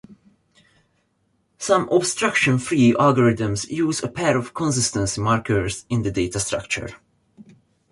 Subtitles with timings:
[1.59, 6.89] Some obstruction-free algorithms use a pair of "consistency markers" in the data structure.